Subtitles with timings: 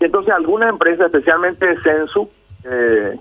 [0.00, 2.30] Y entonces algunas empresas, especialmente Censu,
[2.64, 3.16] eh,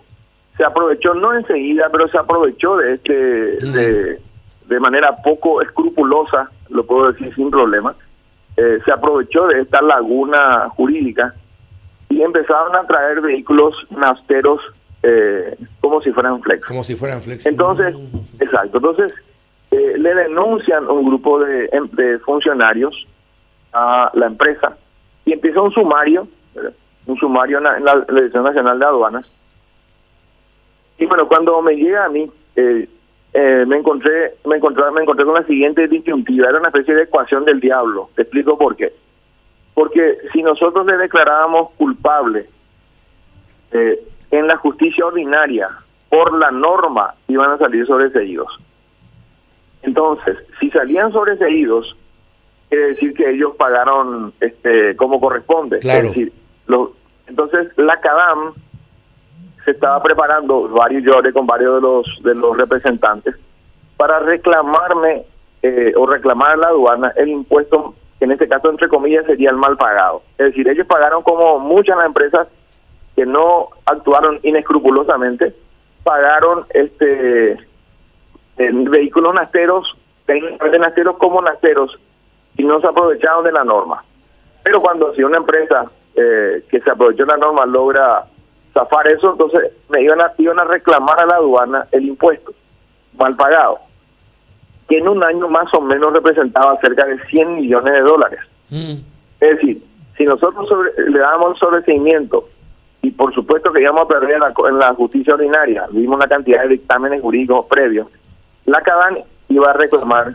[0.55, 4.19] se aprovechó, no enseguida, pero se aprovechó de este, de,
[4.68, 7.96] de manera poco escrupulosa, lo puedo decir sin problema,
[8.58, 11.34] eh, se aprovechó de esta laguna jurídica
[12.10, 14.62] y empezaron a traer vehículos nasteros
[15.04, 16.66] eh, como si fueran flex.
[16.66, 17.46] Como si fueran flex.
[17.46, 17.96] Entonces,
[18.39, 19.14] exacto, entonces
[19.70, 23.07] eh, le denuncian un grupo de, em, de funcionarios
[23.73, 24.75] a la empresa
[25.23, 26.28] y empieza un sumario,
[26.58, 26.74] ¿verdad?
[27.05, 29.25] un sumario en la, en la Dirección Nacional de Aduanas.
[30.98, 32.88] Y bueno, cuando me llega a mí, eh,
[33.34, 37.03] eh, me encontré me encontré me encontré con la siguiente disyuntiva era una especie de
[37.03, 38.92] ecuación del diablo te explico por qué
[39.75, 42.48] porque si nosotros le declarábamos culpable
[43.73, 44.00] eh,
[44.31, 45.70] en la justicia ordinaria
[46.09, 48.59] por la norma iban a salir sobreseídos
[49.84, 51.95] entonces si salían sobreseídos
[52.70, 56.08] quiere decir que ellos pagaron este como corresponde Claro.
[56.08, 56.34] es decir
[56.67, 56.92] lo-
[57.28, 58.53] entonces la CADAM
[59.66, 63.36] se estaba preparando varios yo hablé con varios de los de los representantes
[63.98, 65.24] para reclamarme
[65.62, 69.50] eh, o reclamar a la aduana el impuesto que en este caso entre comillas sería
[69.50, 70.22] el mal pagado.
[70.38, 72.48] Es decir ellos pagaron como muchas las empresas
[73.16, 75.54] que no actuaron inescrupulosamente
[76.04, 77.58] pagaron este
[78.58, 81.98] vehículos nasteros técnicamente nasteros como nasteros
[82.58, 84.04] y no se aprovecharon de la norma.
[84.64, 85.86] Pero cuando si una empresa
[86.18, 88.23] eh, que se aprovechó la norma logra
[88.73, 92.52] zafar eso, entonces me iban a, iban a reclamar a la aduana el impuesto
[93.18, 93.80] mal pagado,
[94.90, 98.40] que en un año más o menos representaba cerca de 100 millones de dólares.
[98.70, 98.94] Mm.
[99.40, 99.82] Es decir,
[100.18, 102.48] si nosotros sobre- le damos el sobreseimiento,
[103.02, 106.28] y por supuesto que íbamos a perder en la, en la justicia ordinaria, vimos una
[106.28, 108.08] cantidad de dictámenes jurídicos previos,
[108.66, 110.34] la CADAN iba a reclamar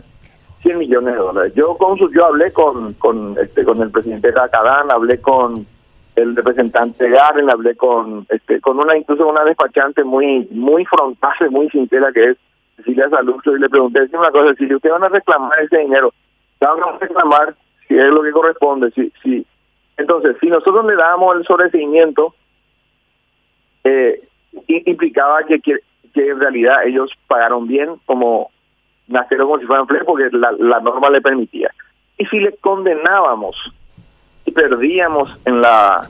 [0.62, 1.52] 100 millones de dólares.
[1.54, 5.20] Yo con su- yo hablé con con este con el presidente de la CADAN, hablé
[5.20, 5.66] con
[6.16, 11.68] el representante Garen, hablé con este con una incluso una despachante muy muy frontal, muy
[11.70, 12.36] sincera que es
[12.76, 16.12] Cecilia Salustro y le pregunté, una cosa, si ustedes van a reclamar ese dinero,
[16.60, 17.54] ¿van a reclamar
[17.86, 18.90] si es lo que corresponde?
[18.92, 19.46] Si, si.
[19.96, 22.34] Entonces, si nosotros le damos el sobreseimiento,
[23.84, 24.22] eh,
[24.68, 25.78] implicaba que, que,
[26.14, 28.50] en realidad ellos pagaron bien como
[29.08, 31.70] nacieron como si fueran flex porque la, la norma le permitía.
[32.18, 33.56] Y si le condenábamos
[34.52, 36.08] perdíamos en la,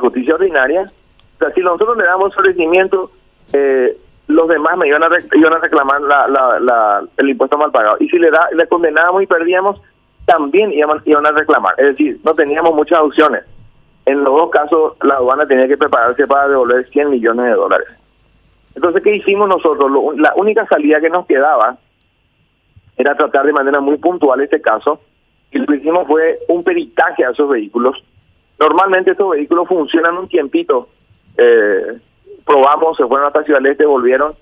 [0.00, 0.90] justicia ordinaria,
[1.34, 3.10] o sea, si nosotros le damos sobreseimiento,
[3.52, 3.96] eh,
[4.28, 7.96] los demás me iban a, iban a reclamar la, la, la- el impuesto mal pagado.
[7.98, 9.80] Y si le, da, le condenábamos y perdíamos,
[10.26, 11.74] también iban, iban a reclamar.
[11.78, 13.42] Es decir, no teníamos muchas opciones.
[14.06, 17.88] En los dos casos, la aduana tenía que prepararse para devolver 100 millones de dólares.
[18.76, 19.90] Entonces, ¿qué hicimos nosotros?
[19.90, 21.76] Lo- la única salida que nos quedaba
[22.96, 25.00] era tratar de manera muy puntual este caso.
[25.52, 27.96] Y lo que hicimos fue un peritaje a esos vehículos.
[28.58, 30.88] Normalmente estos vehículos funcionan un tiempito.
[31.36, 31.98] Eh,
[32.44, 34.32] probamos, se fueron hasta Ciudad Este, volvieron.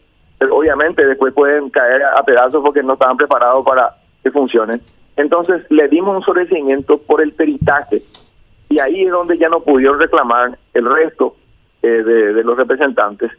[0.51, 3.91] Obviamente después pueden caer a pedazos porque no estaban preparados para
[4.23, 4.81] que funcionen.
[5.17, 8.03] Entonces le dimos un sobreseimiento por el peritaje.
[8.69, 11.35] Y ahí es donde ya no pudieron reclamar el resto
[11.83, 13.33] eh, de, de los representantes.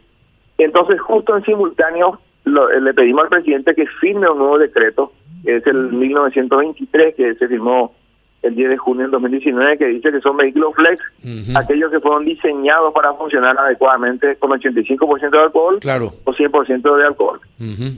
[0.58, 5.12] Entonces, justo en simultáneo, lo- eh, le pedimos al presidente que firme un nuevo decreto,
[5.44, 7.92] que es el 1923, que se firmó
[8.42, 11.02] el 10 de junio del 2019, que dice que son vehículos flex,
[11.54, 16.14] aquellos que fueron diseñados para funcionar adecuadamente con 85% de alcohol Claro.
[16.24, 17.38] o 100% de alcohol.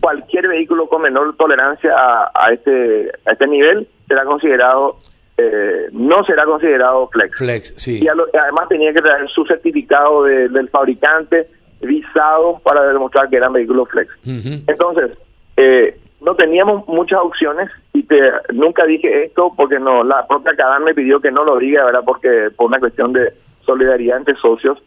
[0.01, 4.97] Cualquier vehículo con menor tolerancia a, a este a este nivel será considerado,
[5.39, 8.01] eh, no será considerado flex Flex, sí.
[8.03, 11.47] y a lo- además tenía que traer su certificado de- del fabricante
[11.81, 14.11] visado para demostrar que eran vehículos flex.
[14.67, 15.11] Entonces,
[15.57, 20.85] eh, no teníamos muchas opciones y te, nunca dije esto porque no la propia Cadán
[20.85, 22.03] me pidió que no lo diga, ¿verdad?
[22.05, 23.33] Porque por una cuestión de
[23.65, 24.83] solidaridad entre socios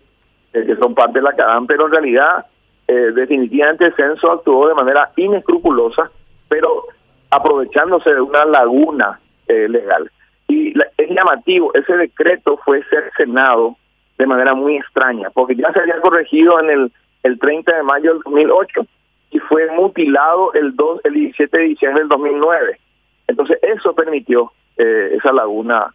[0.54, 2.46] eh, que son parte de la Cadán, pero en realidad
[2.88, 6.10] eh, definitivamente Censo actuó de manera inescrupulosa,
[6.48, 6.84] pero
[7.32, 10.10] aprovechándose de una laguna eh, legal.
[10.48, 13.76] Y la- es llamativo, ese decreto fue cercenado
[14.18, 16.92] de manera muy extraña, porque ya se había corregido en el,
[17.24, 18.86] el 30 de mayo del 2008
[19.32, 22.80] y fue mutilado el 2 el 17 de diciembre del 2009.
[23.28, 25.94] Entonces eso permitió eh, esa laguna